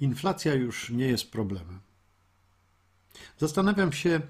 inflacja 0.00 0.54
już 0.54 0.90
nie 0.90 1.06
jest 1.06 1.30
problemem. 1.30 1.80
Zastanawiam 3.38 3.92
się, 3.92 4.20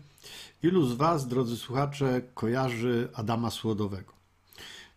ilu 0.62 0.87
z 0.87 0.92
Was, 0.92 1.29
drodzy 1.29 1.56
słuchacze, 1.56 2.22
kojarzy 2.34 3.08
Adama 3.14 3.50
Słodowego. 3.50 4.14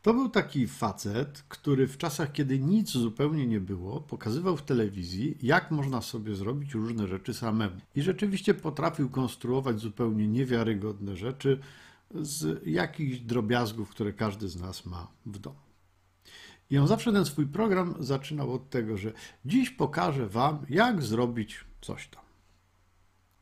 To 0.02 0.14
był 0.14 0.30
taki 0.30 0.68
facet, 0.68 1.44
który 1.48 1.88
w 1.88 1.98
czasach, 1.98 2.32
kiedy 2.32 2.60
nic 2.60 2.90
zupełnie 2.90 3.48
nie 3.48 3.60
było, 3.60 4.02
pokazywał 4.02 4.58
w 4.58 4.62
telewizji, 4.62 5.38
jak 5.42 5.72
można 5.72 6.02
sobie 6.02 6.36
zrobić 6.36 6.74
różne 6.74 7.08
rzeczy 7.08 7.34
samemu. 7.34 7.76
I 7.96 8.02
rzeczywiście 8.02 8.54
potrafił 8.54 9.10
konstruować 9.10 9.80
zupełnie 9.80 10.28
niewiarygodne 10.28 11.16
rzeczy 11.16 11.60
z 12.16 12.68
jakichś 12.68 13.20
drobiazgów, 13.20 13.90
które 13.90 14.14
każdy 14.14 14.50
z 14.50 14.56
nas 14.56 14.86
ma 14.86 15.08
w 15.26 15.40
domu. 15.40 15.67
I 16.70 16.78
on 16.78 16.88
zawsze 16.88 17.14
ten 17.14 17.26
swój 17.26 17.48
program 17.48 17.96
zaczynał 18.00 18.54
od 18.54 18.70
tego, 18.70 18.98
że 18.98 19.14
dziś 19.46 19.70
pokażę 19.70 20.28
Wam, 20.28 20.66
jak 20.70 21.04
zrobić 21.04 21.66
coś 21.82 22.08
tam. 22.08 22.24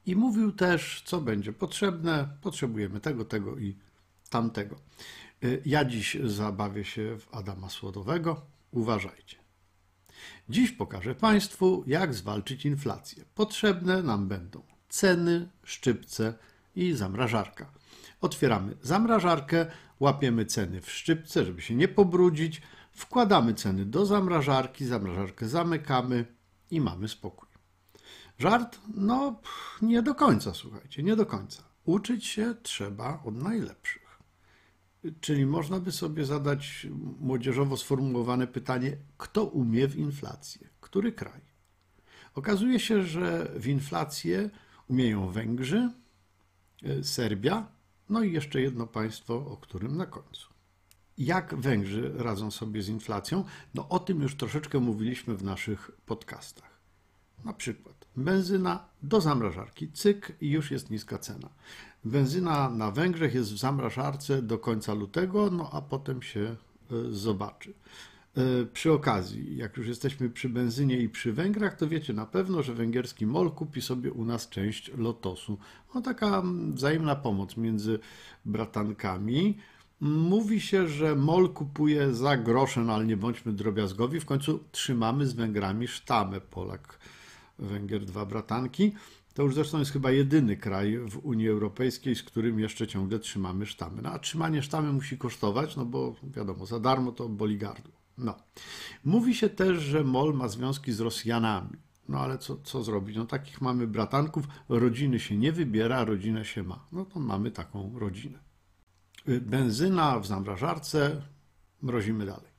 I 0.06 0.16
mówił 0.16 0.52
też, 0.52 1.04
co 1.06 1.22
będzie 1.22 1.54
potrzebne. 1.54 2.30
Potrzebujemy 2.42 3.00
tego, 3.00 3.26
tego 3.26 3.58
i 3.58 3.78
tamtego. 4.30 4.76
Y, 5.44 5.62
ja 5.66 5.86
dziś 5.86 6.18
zabawię 6.24 6.86
się 6.86 7.18
w 7.20 7.36
Adama 7.36 7.70
Słodowego. 7.70 8.42
Uważajcie. 8.72 9.38
Dziś 10.50 10.72
pokażę 10.72 11.16
Państwu, 11.16 11.84
jak 11.88 12.14
zwalczyć 12.14 12.66
inflację. 12.66 13.24
Potrzebne 13.36 14.04
nam 14.04 14.28
będą 14.28 14.62
ceny, 14.90 15.50
szczypce 15.64 16.34
i 16.76 16.94
zamrażarka. 16.94 17.72
Otwieramy 18.22 18.76
zamrażarkę, 18.82 19.66
łapiemy 20.00 20.46
ceny 20.46 20.82
w 20.82 20.92
szczypce, 20.92 21.46
żeby 21.46 21.62
się 21.62 21.76
nie 21.76 21.88
pobrudzić, 21.88 22.62
wkładamy 22.96 23.54
ceny 23.54 23.86
do 23.86 24.06
zamrażarki, 24.06 24.86
zamrażarkę 24.86 25.48
zamykamy 25.48 26.26
i 26.72 26.82
mamy 26.82 27.08
spokój. 27.08 27.50
Żart? 28.40 28.80
No, 28.94 29.42
nie 29.82 30.02
do 30.02 30.16
końca, 30.16 30.54
słuchajcie, 30.54 31.04
nie 31.04 31.16
do 31.16 31.26
końca. 31.26 31.64
Uczyć 31.86 32.26
się 32.26 32.56
trzeba 32.64 33.22
od 33.26 33.36
najlepszych. 33.36 34.06
Czyli 35.22 35.46
można 35.46 35.80
by 35.80 35.92
sobie 35.92 36.26
zadać 36.26 36.88
młodzieżowo 37.20 37.78
sformułowane 37.78 38.48
pytanie, 38.48 38.98
kto 39.18 39.46
umie 39.46 39.88
w 39.88 39.96
inflację? 39.96 40.70
Który 40.82 41.12
kraj? 41.12 41.42
Okazuje 42.36 42.80
się, 42.80 43.04
że 43.04 43.52
w 43.56 43.68
inflację 43.68 44.50
umieją 44.88 45.32
Węgrzy, 45.32 45.92
e, 46.84 47.04
Serbia, 47.04 47.68
no 48.10 48.24
i 48.24 48.34
jeszcze 48.34 48.62
jedno 48.62 48.88
państwo, 48.88 49.36
o 49.36 49.58
którym 49.58 49.98
na 49.98 50.06
końcu. 50.06 50.55
Jak 51.18 51.56
Węgrzy 51.56 52.12
radzą 52.16 52.52
sobie 52.52 52.82
z 52.82 52.90
inflacją? 52.90 53.44
No 53.74 53.90
o 53.90 54.00
tym 54.00 54.22
już 54.22 54.36
troszeczkę 54.36 54.80
mówiliśmy 54.80 55.36
w 55.36 55.44
naszych 55.44 55.92
podcastach. 56.06 56.80
Na 57.46 57.54
przykład 57.54 58.06
benzyna 58.18 58.90
do 59.04 59.22
zamrażarki, 59.22 59.92
cyk 59.92 60.38
i 60.42 60.50
już 60.50 60.72
jest 60.72 60.90
niska 60.90 61.18
cena. 61.18 61.50
Benzyna 62.06 62.70
na 62.70 62.92
Węgrzech 62.92 63.34
jest 63.34 63.54
w 63.54 63.58
zamrażarce 63.58 64.42
do 64.42 64.58
końca 64.58 64.94
lutego, 64.94 65.50
no 65.52 65.70
a 65.74 65.82
potem 65.82 66.22
się 66.22 66.40
e, 66.42 66.56
zobaczy. 67.12 67.74
E, 68.38 68.66
przy 68.66 68.92
okazji, 68.92 69.58
jak 69.58 69.78
już 69.78 69.88
jesteśmy 69.88 70.30
przy 70.30 70.50
benzynie 70.50 70.98
i 70.98 71.10
przy 71.10 71.34
Węgrach, 71.34 71.76
to 71.76 71.88
wiecie 71.88 72.14
na 72.14 72.26
pewno, 72.26 72.64
że 72.64 72.74
węgierski 72.74 73.26
MOL 73.26 73.52
kupi 73.52 73.82
sobie 73.82 74.12
u 74.12 74.26
nas 74.26 74.50
część 74.50 74.92
Lotosu. 74.98 75.58
No 75.96 76.02
taka 76.02 76.44
wzajemna 76.74 77.16
pomoc 77.16 77.58
między 77.58 78.00
bratankami. 78.46 79.58
Mówi 80.02 80.62
się, 80.62 80.88
że 80.88 81.16
MOL 81.16 81.54
kupuje 81.54 82.14
za 82.14 82.38
grosze, 82.38 82.82
no 82.82 82.94
ale 82.94 83.06
nie 83.06 83.18
bądźmy 83.18 83.54
drobiazgowi. 83.54 84.20
W 84.20 84.26
końcu 84.26 84.60
trzymamy 84.72 85.28
z 85.28 85.34
Węgrami 85.34 85.88
sztamę 85.88 86.42
Polak, 86.42 87.00
Węgier, 87.60 88.06
dwa 88.06 88.26
bratanki. 88.26 88.92
To 89.34 89.44
już 89.44 89.56
zresztą 89.56 89.80
jest 89.80 89.92
chyba 89.92 90.12
jedyny 90.12 90.58
kraj 90.58 90.98
w 90.98 91.18
Unii 91.18 91.50
Europejskiej, 91.50 92.16
z 92.16 92.24
którym 92.24 92.60
jeszcze 92.60 92.88
ciągle 92.88 93.20
trzymamy 93.20 93.66
sztamy. 93.66 94.02
No, 94.02 94.10
a 94.10 94.20
trzymanie 94.20 94.62
sztamy 94.62 94.94
musi 94.94 95.18
kosztować, 95.18 95.76
no 95.76 95.86
bo 95.86 96.16
wiadomo, 96.24 96.66
za 96.66 96.80
darmo 96.80 97.12
to 97.12 97.30
boli 97.30 97.58
gardło. 97.58 97.94
No. 98.18 98.36
Mówi 99.06 99.36
się 99.36 99.50
też, 99.50 99.78
że 99.78 100.04
MOL 100.04 100.34
ma 100.34 100.48
związki 100.48 100.92
z 100.92 101.00
Rosjanami. 101.00 101.78
No 102.10 102.20
ale 102.20 102.38
co, 102.38 102.58
co 102.58 102.84
zrobić? 102.84 103.18
No 103.18 103.26
takich 103.26 103.62
mamy 103.62 103.88
bratanków, 103.88 104.48
rodziny 104.70 105.20
się 105.20 105.38
nie 105.38 105.52
wybiera, 105.52 106.06
rodzinę 106.06 106.46
się 106.46 106.64
ma. 106.64 106.86
No 106.92 107.06
to 107.06 107.20
mamy 107.20 107.52
taką 107.52 108.00
rodzinę. 108.00 108.40
Benzyna 109.42 110.20
w 110.20 110.28
zamrażarce, 110.28 111.22
mrozimy 111.82 112.26
dalej. 112.26 112.56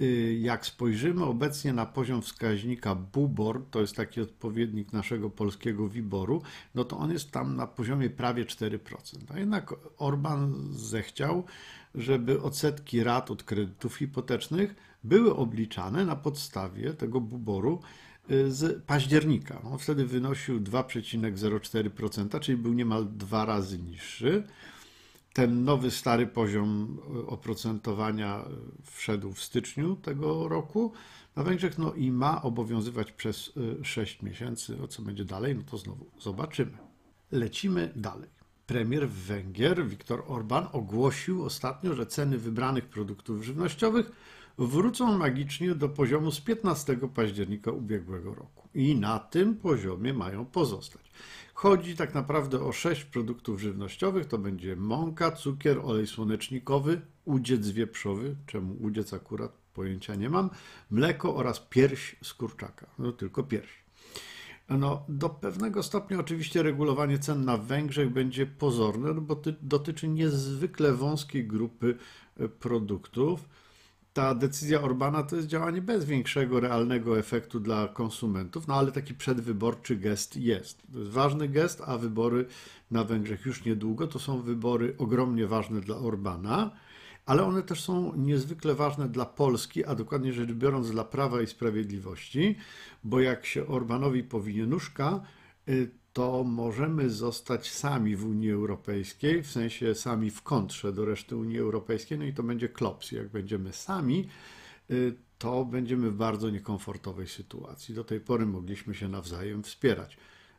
Y, 0.00 0.38
jak 0.40 0.66
spojrzymy 0.66 1.24
obecnie 1.24 1.72
na 1.72 1.86
poziom 1.86 2.22
wskaźnika 2.22 2.94
BUBOR, 2.94 3.64
to 3.70 3.80
jest 3.80 3.96
taki 3.96 4.20
odpowiednik 4.20 4.92
naszego 4.92 5.30
polskiego 5.30 5.88
WIBORu, 5.88 6.42
no 6.74 6.84
to 6.84 6.98
on 6.98 7.12
jest 7.12 7.30
tam 7.30 7.56
na 7.56 7.66
poziomie 7.66 8.10
prawie 8.10 8.44
4%. 8.44 8.78
A 9.34 9.38
jednak 9.38 9.74
Orban 9.98 10.68
zechciał, 10.72 11.44
żeby 11.94 12.42
odsetki 12.42 13.04
rat 13.04 13.30
od 13.30 13.42
kredytów 13.42 13.96
hipotecznych 13.96 14.74
były 15.04 15.36
obliczane 15.36 16.04
na 16.04 16.16
podstawie 16.16 16.94
tego 16.94 17.20
BUBORu 17.20 17.80
y, 18.30 18.52
z 18.52 18.84
października. 18.84 19.62
On 19.62 19.78
wtedy 19.78 20.06
wynosił 20.06 20.60
2,04%, 20.60 22.40
czyli 22.40 22.58
był 22.58 22.72
niemal 22.72 23.06
dwa 23.16 23.44
razy 23.44 23.78
niższy 23.78 24.44
ten 25.34 25.64
nowy, 25.64 25.90
stary 25.90 26.26
poziom 26.26 26.98
e, 26.98 27.26
oprocentowania 27.26 28.36
e, 28.36 28.48
wszedł 28.82 29.32
w 29.32 29.42
styczniu 29.42 29.96
tego 29.96 30.48
roku 30.48 30.92
na 31.36 31.42
Węgrzech, 31.42 31.78
no 31.78 31.94
i 31.94 32.10
ma 32.10 32.42
obowiązywać 32.42 33.12
przez 33.12 33.52
6 33.82 34.18
e, 34.22 34.26
miesięcy. 34.26 34.82
O 34.82 34.88
co 34.88 35.02
będzie 35.02 35.24
dalej, 35.24 35.54
no 35.54 35.62
to 35.62 35.78
znowu 35.78 36.10
zobaczymy. 36.20 36.78
Lecimy 37.32 37.92
dalej. 37.96 38.30
Premier 38.66 39.08
Węgier, 39.08 39.86
Viktor 39.86 40.22
Orban, 40.26 40.66
ogłosił 40.72 41.44
ostatnio, 41.44 41.94
że 41.94 42.06
ceny 42.06 42.38
wybranych 42.38 42.86
produktów 42.86 43.44
żywnościowych 43.44 44.12
wrócą 44.58 45.18
magicznie 45.18 45.74
do 45.74 45.88
poziomu 45.88 46.30
z 46.30 46.40
15 46.40 46.96
października 47.14 47.70
ubiegłego 47.70 48.34
roku. 48.34 48.68
I 48.74 48.96
na 48.96 49.18
tym 49.18 49.56
poziomie 49.56 50.14
mają 50.14 50.44
pozostać. 50.46 51.10
Chodzi 51.54 51.96
tak 51.96 52.14
naprawdę 52.14 52.60
o 52.60 52.72
sześć 52.72 53.04
produktów 53.04 53.60
żywnościowych. 53.60 54.26
To 54.26 54.38
będzie 54.38 54.76
mąka, 54.76 55.32
cukier, 55.32 55.78
olej 55.84 56.06
słonecznikowy, 56.06 57.00
udziec 57.24 57.68
wieprzowy, 57.68 58.36
czemu 58.46 58.76
udziec 58.80 59.12
akurat 59.12 59.52
pojęcia 59.74 60.14
nie 60.14 60.30
mam, 60.30 60.50
mleko 60.90 61.36
oraz 61.36 61.60
pierś 61.60 62.16
z 62.22 62.34
kurczaka. 62.34 62.86
No 62.98 63.12
tylko 63.12 63.42
pierś. 63.42 63.83
No, 64.68 65.04
do 65.08 65.28
pewnego 65.28 65.82
stopnia 65.82 66.20
oczywiście 66.20 66.62
regulowanie 66.62 67.18
cen 67.18 67.44
na 67.44 67.56
Węgrzech 67.56 68.12
będzie 68.12 68.46
pozorne, 68.46 69.14
no 69.14 69.20
bo 69.20 69.42
dotyczy 69.62 70.08
niezwykle 70.08 70.92
wąskiej 70.92 71.46
grupy 71.46 71.96
e, 72.36 72.48
produktów 72.48 73.48
ta 74.14 74.34
decyzja 74.34 74.82
Orbana 74.82 75.22
to 75.22 75.36
jest 75.36 75.48
działanie 75.48 75.82
bez 75.82 76.04
większego 76.04 76.60
realnego 76.60 77.18
efektu 77.18 77.60
dla 77.60 77.88
konsumentów, 77.88 78.68
no 78.68 78.74
ale 78.74 78.92
taki 78.92 79.14
przedwyborczy 79.14 79.96
gest 79.96 80.36
jest. 80.36 80.82
To 80.92 80.98
jest 80.98 81.10
ważny 81.10 81.48
gest, 81.48 81.82
a 81.86 81.98
wybory 81.98 82.46
na 82.90 83.04
Węgrzech 83.04 83.46
już 83.46 83.64
niedługo. 83.64 84.06
To 84.06 84.18
są 84.18 84.42
wybory 84.42 84.94
ogromnie 84.98 85.46
ważne 85.46 85.80
dla 85.80 85.96
Orbana, 85.96 86.70
ale 87.26 87.44
one 87.44 87.62
też 87.62 87.82
są 87.82 88.16
niezwykle 88.16 88.74
ważne 88.74 89.08
dla 89.08 89.26
Polski, 89.26 89.84
a 89.84 89.94
dokładnie 89.94 90.32
rzecz 90.32 90.52
biorąc 90.52 90.90
dla 90.90 91.04
Prawa 91.04 91.42
i 91.42 91.46
Sprawiedliwości, 91.46 92.56
bo 93.04 93.20
jak 93.20 93.46
się 93.46 93.66
Orbanowi 93.66 94.22
powinie 94.22 94.66
nóżka, 94.66 95.20
y, 95.68 95.90
to 96.12 96.44
możemy 96.44 97.10
zostać 97.10 97.70
sami 97.70 98.16
w 98.16 98.26
Unii 98.26 98.50
Europejskiej, 98.50 99.42
w 99.42 99.50
sensie 99.50 99.94
sami 99.94 100.30
w 100.30 100.42
kontrze 100.42 100.92
do 100.92 101.04
reszty 101.04 101.36
Unii 101.36 101.58
Europejskiej, 101.58 102.18
no 102.18 102.24
i 102.24 102.32
to 102.32 102.42
będzie 102.42 102.68
klops. 102.68 103.12
Jak 103.12 103.28
będziemy 103.28 103.72
sami, 103.72 104.28
y, 104.90 105.14
to 105.38 105.64
będziemy 105.64 106.10
w 106.10 106.16
bardzo 106.16 106.50
niekomfortowej 106.50 107.28
sytuacji. 107.28 107.94
Do 107.94 108.04
tej 108.04 108.20
pory 108.20 108.46
mogliśmy 108.46 108.94
się 108.94 109.08
nawzajem 109.08 109.62
wspierać. 109.62 110.16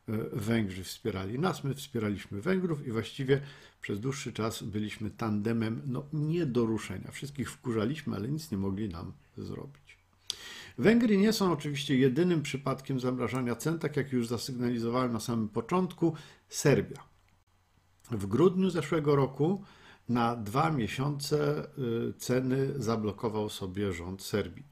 Y, 0.10 0.30
Węgrzy 0.34 0.84
wspierali 0.84 1.40
nas, 1.40 1.64
my 1.64 1.76
wspieraliśmy 1.76 2.42
Węgrów 2.42 2.88
i 2.88 2.92
właściwie 2.92 3.42
przez 3.82 4.00
dłuższy 4.00 4.34
czas 4.34 4.64
byliśmy 4.64 5.10
tandemem 5.10 5.82
no, 5.86 6.06
nie 6.14 6.46
do 6.46 6.66
ruszenia. 6.66 7.12
Wszystkich 7.12 7.52
wkurzaliśmy, 7.52 8.16
ale 8.16 8.28
nic 8.28 8.52
nie 8.52 8.58
mogli 8.58 8.90
nam 8.90 9.12
zrobić. 9.38 9.98
Węgry 10.78 11.18
nie 11.18 11.34
są 11.34 11.52
oczywiście 11.52 11.98
jedynym 11.98 12.42
przypadkiem 12.42 13.00
zamrażania 13.00 13.56
cen, 13.56 13.80
tak 13.80 13.98
jak 13.98 14.12
już 14.12 14.28
zasygnalizowałem 14.28 15.14
na 15.14 15.20
samym 15.20 15.50
początku, 15.50 16.16
Serbia. 16.50 17.04
W 18.12 18.26
grudniu 18.26 18.70
zeszłego 18.70 19.16
roku 19.16 19.64
na 20.10 20.36
dwa 20.36 20.72
miesiące 20.72 21.68
y, 22.10 22.14
ceny 22.18 22.74
zablokował 22.76 23.50
sobie 23.50 23.94
rząd 23.94 24.24
Serbii. 24.24 24.66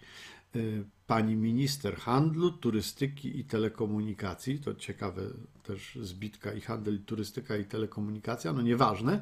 Y, 0.56 0.84
pani 1.08 1.36
minister 1.36 1.96
handlu, 1.96 2.52
turystyki 2.52 3.40
i 3.40 3.46
telekomunikacji, 3.46 4.60
to 4.60 4.76
ciekawe 4.76 5.22
też 5.64 5.98
zbitka 6.02 6.54
i 6.54 6.62
handel, 6.62 6.96
i 6.96 7.00
turystyka 7.00 7.58
i 7.58 7.66
telekomunikacja, 7.66 8.54
no 8.54 8.62
nieważne, 8.62 9.22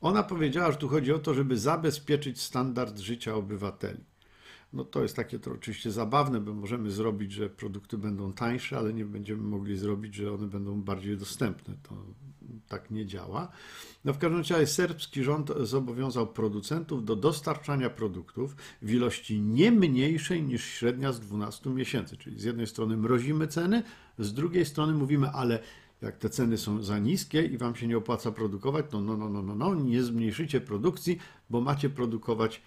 ona 0.00 0.22
powiedziała, 0.22 0.72
że 0.72 0.78
tu 0.78 0.88
chodzi 0.88 1.12
o 1.12 1.18
to, 1.18 1.34
żeby 1.34 1.58
zabezpieczyć 1.58 2.40
standard 2.40 2.98
życia 2.98 3.34
obywateli. 3.34 4.04
No 4.72 4.84
to 4.84 5.02
jest 5.02 5.16
takie 5.16 5.38
to 5.38 5.52
oczywiście 5.52 5.90
zabawne, 5.90 6.40
bo 6.40 6.54
możemy 6.54 6.90
zrobić, 6.90 7.32
że 7.32 7.50
produkty 7.50 7.98
będą 7.98 8.32
tańsze, 8.32 8.78
ale 8.78 8.92
nie 8.92 9.04
będziemy 9.04 9.42
mogli 9.42 9.76
zrobić, 9.76 10.14
że 10.14 10.32
one 10.32 10.46
będą 10.46 10.82
bardziej 10.82 11.16
dostępne. 11.16 11.74
To 11.82 11.94
tak 12.68 12.90
nie 12.90 13.06
działa. 13.06 13.48
No 14.04 14.12
w 14.12 14.18
każdym 14.18 14.38
razie 14.38 14.66
serbski 14.66 15.24
rząd 15.24 15.50
zobowiązał 15.60 16.26
producentów 16.26 17.04
do 17.04 17.16
dostarczania 17.16 17.90
produktów 17.90 18.56
w 18.82 18.90
ilości 18.90 19.40
nie 19.40 19.72
mniejszej 19.72 20.42
niż 20.42 20.64
średnia 20.64 21.12
z 21.12 21.20
12 21.20 21.70
miesięcy. 21.70 22.16
Czyli 22.16 22.40
z 22.40 22.44
jednej 22.44 22.66
strony 22.66 22.96
mrozimy 22.96 23.46
ceny, 23.46 23.82
z 24.18 24.34
drugiej 24.34 24.64
strony 24.64 24.92
mówimy, 24.92 25.30
ale 25.30 25.58
jak 26.02 26.18
te 26.18 26.30
ceny 26.30 26.58
są 26.58 26.82
za 26.82 26.98
niskie 26.98 27.44
i 27.44 27.58
wam 27.58 27.76
się 27.76 27.86
nie 27.86 27.96
opłaca 27.96 28.32
produkować, 28.32 28.86
to 28.90 29.00
no, 29.00 29.16
no, 29.16 29.28
no, 29.28 29.42
no, 29.42 29.54
no, 29.54 29.74
nie 29.74 30.02
zmniejszycie 30.02 30.60
produkcji, 30.60 31.18
bo 31.50 31.60
macie 31.60 31.90
produkować 31.90 32.62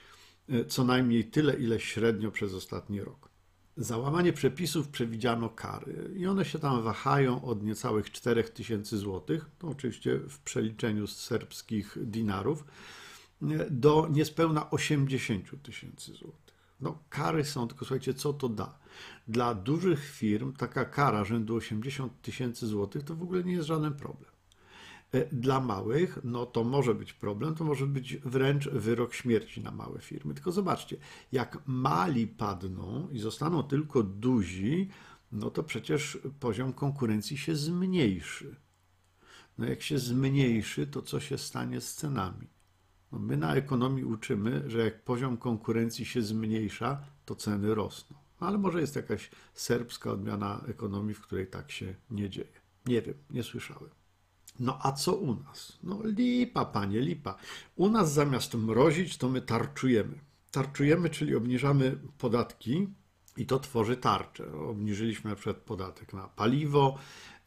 e, 0.49 0.65
co 0.65 0.83
najmniej 0.83 1.25
tyle, 1.25 1.53
ile 1.53 1.79
średnio 1.79 2.31
przez 2.31 2.53
ostatni 2.53 3.01
rok. 3.01 3.34
Za 3.77 3.97
łamanie 3.97 4.33
przepisów 4.33 4.87
przewidziano 4.87 5.49
kary 5.49 6.11
i 6.15 6.27
one 6.27 6.45
się 6.45 6.59
tam 6.59 6.83
wahają 6.83 7.45
od 7.45 7.63
niecałych 7.63 8.11
4000 8.11 8.97
zł, 8.97 9.39
to 9.59 9.67
oczywiście 9.67 10.19
w 10.19 10.39
przeliczeniu 10.39 11.07
z 11.07 11.15
serbskich 11.15 11.97
dinarów, 12.01 12.65
do 13.69 14.07
niespełna 14.11 14.69
80 14.69 15.63
tysięcy 15.63 16.13
złotych. 16.13 16.55
No, 16.81 16.97
kary 17.09 17.45
są, 17.45 17.67
tylko 17.67 17.85
słuchajcie, 17.85 18.13
co 18.13 18.33
to 18.33 18.49
da? 18.49 18.79
Dla 19.27 19.55
dużych 19.55 20.09
firm 20.09 20.53
taka 20.53 20.85
kara 20.85 21.23
rzędu 21.23 21.55
80 21.55 22.21
tysięcy 22.21 22.67
złotych 22.67 23.03
to 23.03 23.15
w 23.15 23.23
ogóle 23.23 23.43
nie 23.43 23.53
jest 23.53 23.67
żaden 23.67 23.93
problem. 23.93 24.34
E, 25.15 25.25
dla 25.31 25.59
małych, 25.59 26.19
no 26.23 26.45
to 26.45 26.63
może 26.63 26.95
być 26.95 27.13
problem, 27.13 27.55
to 27.55 27.63
może 27.63 27.87
być 27.87 28.17
wręcz 28.17 28.69
wyrok 28.69 29.13
śmierci 29.13 29.61
na 29.61 29.71
małe 29.71 30.01
firmy. 30.01 30.33
Tylko 30.33 30.51
zobaczcie, 30.51 30.97
jak 31.31 31.61
mali 31.65 32.27
padną 32.27 33.09
i 33.11 33.19
zostaną 33.19 33.63
tylko 33.63 34.03
duzi, 34.03 34.89
no 35.31 35.49
to 35.49 35.63
przecież 35.63 36.17
poziom 36.39 36.73
konkurencji 36.73 37.37
się 37.37 37.55
zmniejszy. 37.55 38.55
No 39.57 39.65
jak 39.65 39.81
się 39.81 39.99
zmniejszy, 39.99 40.87
to 40.87 41.01
co 41.01 41.19
się 41.19 41.37
stanie 41.37 41.81
z 41.81 41.95
cenami? 41.95 42.47
No 43.11 43.19
my 43.19 43.37
na 43.37 43.55
ekonomii 43.55 44.03
uczymy, 44.03 44.63
że 44.67 44.79
jak 44.79 45.03
poziom 45.03 45.37
konkurencji 45.37 46.05
się 46.05 46.21
zmniejsza, 46.21 47.01
to 47.25 47.35
ceny 47.35 47.75
rosną. 47.75 48.17
Ale 48.39 48.57
może 48.57 48.81
jest 48.81 48.95
jakaś 48.95 49.31
serbska 49.53 50.11
odmiana 50.11 50.61
ekonomii, 50.67 51.15
w 51.15 51.21
której 51.21 51.47
tak 51.47 51.71
się 51.71 51.95
nie 52.09 52.29
dzieje. 52.29 52.61
Nie 52.85 53.01
wiem, 53.01 53.15
nie 53.29 53.43
słyszałem. 53.43 53.89
No 54.59 54.79
a 54.81 54.91
co 54.91 55.15
u 55.15 55.35
nas? 55.35 55.77
No 55.83 55.99
lipa, 56.03 56.65
panie, 56.65 56.99
lipa. 56.99 57.37
U 57.75 57.89
nas 57.89 58.13
zamiast 58.13 58.53
mrozić, 58.53 59.17
to 59.17 59.29
my 59.29 59.41
tarczujemy. 59.41 60.19
Tarczujemy, 60.51 61.09
czyli 61.09 61.35
obniżamy 61.35 61.97
podatki 62.17 62.87
i 63.37 63.45
to 63.45 63.59
tworzy 63.59 63.97
tarczę. 63.97 64.53
Obniżyliśmy 64.53 65.29
na 65.45 65.53
podatek 65.53 66.13
na 66.13 66.27
paliwo, 66.27 66.97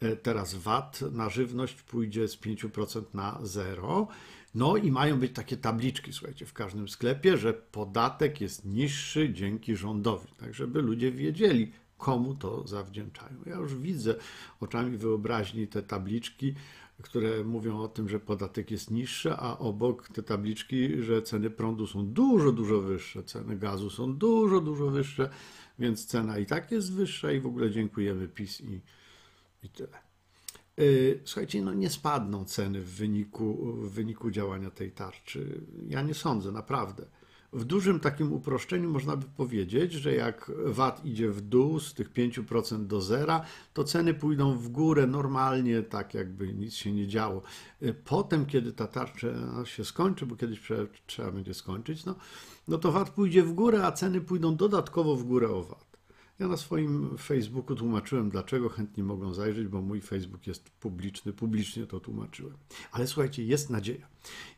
e, 0.00 0.16
teraz 0.16 0.54
VAT 0.54 1.00
na 1.12 1.28
żywność 1.28 1.82
pójdzie 1.82 2.28
z 2.28 2.36
5% 2.36 3.14
na 3.14 3.38
0. 3.42 4.08
No 4.54 4.76
i 4.76 4.90
mają 4.90 5.18
być 5.18 5.32
takie 5.32 5.56
tabliczki, 5.56 6.12
słuchajcie, 6.12 6.46
w 6.46 6.52
każdym 6.52 6.88
sklepie, 6.88 7.36
że 7.36 7.54
podatek 7.54 8.40
jest 8.40 8.64
niższy 8.64 9.32
dzięki 9.32 9.76
rządowi, 9.76 10.28
tak 10.38 10.54
żeby 10.54 10.82
ludzie 10.82 11.12
wiedzieli, 11.12 11.72
komu 11.98 12.34
to 12.34 12.68
zawdzięczają. 12.68 13.36
Ja 13.46 13.56
już 13.56 13.74
widzę 13.74 14.14
oczami 14.60 14.96
wyobraźni 14.96 15.68
te 15.68 15.82
tabliczki, 15.82 16.54
które 17.02 17.44
mówią 17.44 17.80
o 17.80 17.88
tym, 17.88 18.08
że 18.08 18.20
podatek 18.20 18.70
jest 18.70 18.90
niższy, 18.90 19.32
a 19.32 19.58
obok 19.58 20.08
te 20.08 20.22
tabliczki, 20.22 21.02
że 21.02 21.22
ceny 21.22 21.50
prądu 21.50 21.86
są 21.86 22.06
dużo, 22.06 22.52
dużo 22.52 22.80
wyższe, 22.80 23.22
ceny 23.24 23.56
gazu 23.56 23.90
są 23.90 24.14
dużo, 24.14 24.60
dużo 24.60 24.90
wyższe, 24.90 25.30
więc 25.78 26.06
cena 26.06 26.38
i 26.38 26.46
tak 26.46 26.72
jest 26.72 26.92
wyższa 26.92 27.32
i 27.32 27.40
w 27.40 27.46
ogóle 27.46 27.70
dziękujemy 27.70 28.28
PiS 28.28 28.60
i, 28.60 28.80
i 29.62 29.68
tyle. 29.68 29.98
Y, 30.78 31.20
słuchajcie, 31.24 31.62
no 31.62 31.74
nie 31.74 31.90
spadną 31.90 32.44
ceny 32.44 32.80
w 32.80 32.94
wyniku, 32.94 33.72
w 33.74 33.90
wyniku 33.90 34.30
działania 34.30 34.70
tej 34.70 34.92
tarczy. 34.92 35.60
Ja 35.88 36.02
nie 36.02 36.14
sądzę, 36.14 36.52
naprawdę. 36.52 37.06
W 37.52 37.64
dużym 37.64 38.00
takim 38.00 38.32
uproszczeniu 38.32 38.90
można 38.90 39.16
by 39.16 39.26
powiedzieć, 39.36 39.92
że 39.92 40.14
jak 40.14 40.52
VAT 40.64 41.04
idzie 41.04 41.30
w 41.30 41.40
dół 41.40 41.80
z 41.80 41.94
tych 41.94 42.12
5% 42.12 42.86
do 42.86 43.00
zera, 43.00 43.40
to 43.74 43.84
ceny 43.84 44.14
pójdą 44.14 44.58
w 44.58 44.68
górę 44.68 45.06
normalnie, 45.06 45.82
tak 45.82 46.14
jakby 46.14 46.52
nic 46.52 46.74
się 46.74 46.92
nie 46.92 47.06
działo. 47.06 47.42
Potem, 48.04 48.46
kiedy 48.46 48.72
ta 48.72 48.86
tarcza 48.86 49.28
się 49.64 49.84
skończy, 49.84 50.26
bo 50.26 50.36
kiedyś 50.36 50.60
trzeba 51.06 51.30
będzie 51.30 51.54
skończyć, 51.54 52.04
no, 52.04 52.14
no 52.68 52.78
to 52.78 52.92
VAT 52.92 53.10
pójdzie 53.10 53.42
w 53.42 53.52
górę, 53.52 53.86
a 53.86 53.92
ceny 53.92 54.20
pójdą 54.20 54.56
dodatkowo 54.56 55.16
w 55.16 55.24
górę 55.24 55.48
o 55.48 55.62
VAT. 55.62 55.87
Ja 56.38 56.48
na 56.48 56.56
swoim 56.56 57.18
Facebooku 57.18 57.76
tłumaczyłem, 57.76 58.30
dlaczego 58.30 58.68
chętni 58.68 59.02
mogą 59.02 59.34
zajrzeć, 59.34 59.68
bo 59.68 59.82
mój 59.82 60.00
Facebook 60.00 60.46
jest 60.46 60.70
publiczny, 60.70 61.32
publicznie 61.32 61.86
to 61.86 62.00
tłumaczyłem. 62.00 62.54
Ale 62.92 63.06
słuchajcie, 63.06 63.44
jest 63.44 63.70
nadzieja. 63.70 64.08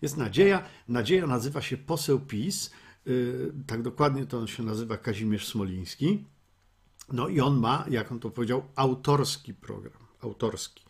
Jest 0.02 0.16
nadzieja. 0.16 0.62
Nadzieja 0.88 1.26
nazywa 1.26 1.62
się 1.62 1.76
poseł 1.76 2.20
PiS. 2.20 2.70
Y, 3.06 3.52
tak 3.66 3.82
dokładnie 3.82 4.26
to 4.26 4.38
on 4.38 4.46
się 4.46 4.62
nazywa 4.62 4.96
Kazimierz 4.96 5.46
Smoliński. 5.46 6.24
No 7.12 7.28
i 7.28 7.40
on 7.40 7.58
ma, 7.58 7.84
jak 7.90 8.12
on 8.12 8.20
to 8.20 8.30
powiedział, 8.30 8.62
autorski 8.76 9.54
program. 9.54 10.02
Autorski. 10.20 10.84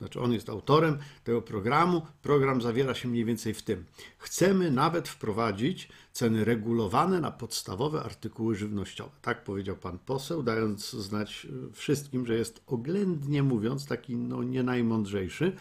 Znaczy, 0.00 0.20
on 0.20 0.32
jest 0.32 0.48
autorem 0.48 0.98
tego 1.24 1.42
programu. 1.42 2.02
Program 2.22 2.62
zawiera 2.62 2.94
się 2.94 3.08
mniej 3.08 3.24
więcej 3.24 3.54
w 3.54 3.62
tym. 3.62 3.84
Chcemy 4.18 4.70
nawet 4.70 5.08
wprowadzić 5.08 5.88
ceny 6.12 6.44
regulowane 6.44 7.20
na 7.20 7.30
podstawowe 7.30 8.02
artykuły 8.02 8.54
żywnościowe. 8.54 9.10
Tak 9.22 9.44
powiedział 9.44 9.76
pan 9.76 9.98
poseł, 9.98 10.42
dając 10.42 10.90
znać 10.90 11.46
wszystkim, 11.72 12.26
że 12.26 12.34
jest 12.34 12.62
oględnie 12.66 13.42
mówiąc 13.42 13.86
taki 13.86 14.16
no, 14.16 14.42
nie 14.42 14.62
najmądrzejszy, 14.62 15.52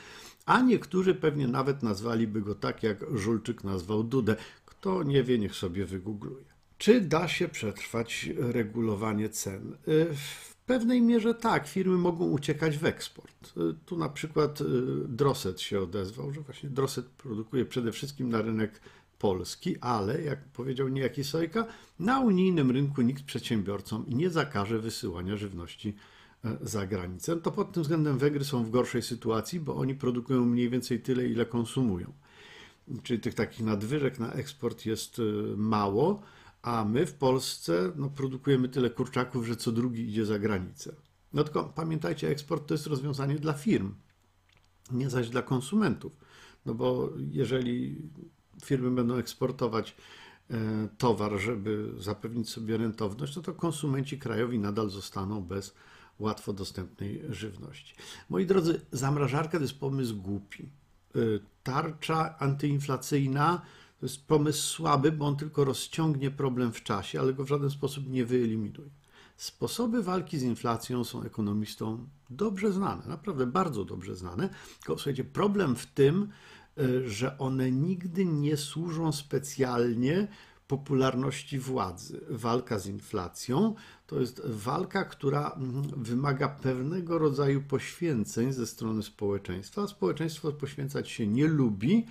a 0.45 0.61
niektórzy 0.61 1.15
pewnie 1.15 1.47
nawet 1.47 1.83
nazwaliby 1.83 2.41
go 2.41 2.55
tak, 2.55 2.83
jak 2.83 3.05
Żulczyk 3.13 3.63
nazwał 3.63 4.03
Dudę. 4.03 4.35
Kto 4.65 5.03
nie 5.03 5.23
wie, 5.23 5.39
niech 5.39 5.55
sobie 5.55 5.85
wygoogluje. 5.85 6.49
Czy 6.77 7.01
da 7.01 7.27
się 7.27 7.47
przetrwać 7.47 8.29
regulowanie 8.37 9.29
cen? 9.29 9.77
Pewnej 10.69 11.01
mierze 11.01 11.33
tak, 11.33 11.67
firmy 11.67 11.97
mogą 11.97 12.25
uciekać 12.25 12.77
w 12.77 12.85
eksport. 12.85 13.53
Tu 13.85 13.97
na 13.97 14.09
przykład 14.09 14.59
Droset 15.07 15.61
się 15.61 15.81
odezwał, 15.81 16.33
że 16.33 16.41
właśnie 16.41 16.69
Droset 16.69 17.05
produkuje 17.05 17.65
przede 17.65 17.91
wszystkim 17.91 18.29
na 18.29 18.41
rynek 18.41 18.81
Polski, 19.19 19.77
ale 19.79 20.21
jak 20.21 20.45
powiedział 20.45 20.87
niejaki 20.87 21.23
Sojka, 21.23 21.65
na 21.99 22.19
unijnym 22.19 22.71
rynku 22.71 23.01
nikt 23.01 23.23
przedsiębiorcom 23.23 24.05
nie 24.07 24.29
zakaże 24.29 24.79
wysyłania 24.79 25.37
żywności 25.37 25.95
e, 26.45 26.57
za 26.61 26.87
granicę. 26.87 27.35
To 27.35 27.51
pod 27.51 27.71
tym 27.71 27.83
względem 27.83 28.17
Węgry 28.17 28.45
są 28.45 28.63
w 28.63 28.69
gorszej 28.69 29.01
sytuacji, 29.01 29.59
bo 29.59 29.75
oni 29.75 29.95
produkują 29.95 30.45
mniej 30.45 30.69
więcej 30.69 30.99
tyle, 30.99 31.27
ile 31.27 31.45
konsumują. 31.45 32.13
Czyli 33.03 33.19
tych 33.19 33.33
takich 33.33 33.65
nadwyżek 33.65 34.19
na 34.19 34.33
eksport 34.33 34.85
jest 34.85 35.19
e, 35.19 35.21
mało, 35.57 36.21
a 36.61 36.85
my 36.85 37.05
w 37.05 37.13
Polsce 37.13 37.91
no, 37.95 38.09
produkujemy 38.09 38.69
tyle 38.69 38.89
kurczaków, 38.89 39.47
że 39.47 39.55
co 39.55 39.71
drugi 39.71 40.09
idzie 40.09 40.25
za 40.25 40.39
granicę. 40.39 40.95
No 41.33 41.43
tylko 41.43 41.63
pamiętajcie, 41.63 42.29
eksport 42.29 42.67
to 42.67 42.73
jest 42.73 42.87
rozwiązanie 42.87 43.35
dla 43.35 43.53
firm, 43.53 43.95
nie 44.91 45.09
zaś 45.09 45.29
dla 45.29 45.41
konsumentów. 45.41 46.17
No 46.65 46.73
bo 46.73 47.09
jeżeli 47.31 48.01
firmy 48.63 48.91
będą 48.91 49.15
eksportować 49.15 49.95
e, 50.49 50.87
towar, 50.97 51.39
żeby 51.39 51.93
zapewnić 51.97 52.49
sobie 52.49 52.77
rentowność, 52.77 53.35
no 53.35 53.41
to 53.41 53.53
konsumenci 53.53 54.19
krajowi 54.19 54.59
nadal 54.59 54.89
zostaną 54.89 55.41
bez 55.41 55.75
łatwo 56.19 56.53
dostępnej 56.53 57.21
żywności. 57.29 57.95
Moi 58.29 58.45
drodzy, 58.45 58.81
zamrażarka 58.91 59.57
to 59.57 59.63
jest 59.63 59.79
pomysł 59.79 60.15
głupi. 60.15 60.63
E, 60.63 61.19
tarcza 61.63 62.39
antyinflacyjna 62.39 63.61
to 63.99 64.05
jest 64.05 64.27
pomysł 64.27 64.61
słaby, 64.61 65.11
bo 65.11 65.25
on 65.25 65.35
tylko 65.35 65.65
rozciągnie 65.65 66.31
problem 66.31 66.71
w 66.71 66.83
czasie, 66.83 67.19
ale 67.19 67.33
go 67.33 67.43
w 67.43 67.47
żaden 67.47 67.69
sposób 67.69 68.09
nie 68.09 68.25
wyeliminuje. 68.25 68.89
Sposoby 69.37 70.03
walki 70.03 70.39
z 70.39 70.43
inflacją 70.43 71.03
są 71.03 71.23
ekonomistom 71.23 72.09
dobrze 72.29 72.71
znane, 72.71 73.07
naprawdę 73.07 73.47
bardzo 73.47 73.85
dobrze 73.85 74.15
znane. 74.15 74.49
Tylko 74.79 74.95
słuchajcie, 74.95 75.23
problem 75.23 75.75
w 75.75 75.85
tym, 75.85 76.29
e, 76.77 77.09
że 77.09 77.37
one 77.37 77.71
nigdy 77.71 78.25
nie 78.25 78.57
służą 78.57 79.11
specjalnie 79.11 80.27
popularności 80.67 81.59
władzy. 81.59 82.21
Walka 82.29 82.79
z 82.79 82.87
inflacją 82.87 83.75
to 84.09 84.19
jest 84.19 84.41
walka, 84.45 85.05
która 85.05 85.51
mm, 85.51 85.83
wymaga 85.97 86.49
pewnego 86.49 87.17
rodzaju 87.17 87.61
poświęceń 87.61 88.53
ze 88.53 88.67
strony 88.67 89.03
społeczeństwa. 89.03 89.87
Społeczeństwo 89.87 90.51
poświęcać 90.51 91.09
się 91.09 91.27
nie 91.27 91.47
lubi. 91.47 92.05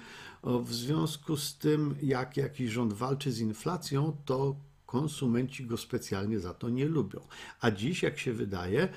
W 0.44 0.74
związku 0.74 1.36
z 1.36 1.58
tym, 1.58 1.94
jak 2.02 2.36
jakiś 2.36 2.70
rząd 2.70 2.92
walczy 2.92 3.32
z 3.32 3.40
inflacją, 3.40 4.16
to 4.24 4.56
konsumenci 4.86 5.66
go 5.66 5.76
specjalnie 5.76 6.40
za 6.40 6.54
to 6.54 6.68
nie 6.68 6.86
lubią. 6.86 7.20
A 7.60 7.70
dziś, 7.70 8.02
jak 8.02 8.18
się 8.18 8.32
wydaje, 8.32 8.88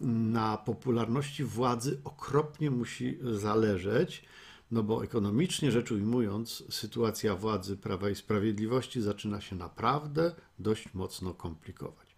na 0.00 0.56
popularności 0.56 1.44
władzy 1.44 2.00
okropnie 2.04 2.70
musi 2.70 3.18
zależeć, 3.22 4.24
No 4.70 4.82
bo 4.82 5.04
ekonomicznie 5.04 5.72
rzecz 5.72 5.90
ujmując, 5.92 6.64
sytuacja 6.70 7.36
władzy 7.36 7.76
Prawa 7.76 8.10
i 8.10 8.14
Sprawiedliwości 8.14 9.02
zaczyna 9.02 9.40
się 9.40 9.56
naprawdę 9.56 10.34
dość 10.58 10.94
mocno 10.94 11.34
komplikować. 11.34 12.09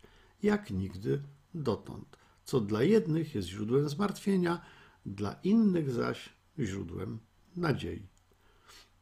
Jak 0.42 0.70
nigdy 0.70 1.22
dotąd, 1.54 2.16
co 2.44 2.60
dla 2.60 2.82
jednych 2.82 3.34
jest 3.34 3.48
źródłem 3.48 3.88
zmartwienia, 3.88 4.60
dla 5.06 5.32
innych 5.32 5.90
zaś 5.90 6.28
źródłem 6.58 7.18
nadziei. 7.56 8.06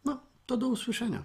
No, 0.05 0.23
to 0.47 0.57
do 0.57 0.69
usłyszenia. 0.69 1.23